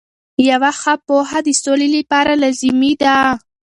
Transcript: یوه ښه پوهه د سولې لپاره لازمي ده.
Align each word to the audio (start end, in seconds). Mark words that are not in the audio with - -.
یوه 0.49 0.71
ښه 0.81 0.93
پوهه 1.07 1.39
د 1.47 1.49
سولې 1.63 1.87
لپاره 1.97 2.31
لازمي 2.43 2.93
ده. 3.01 3.15